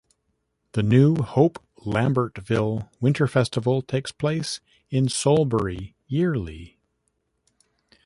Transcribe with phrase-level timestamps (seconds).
[0.71, 6.79] The New Hope-Lambertville Winter Festival takes place in Solebury yearly.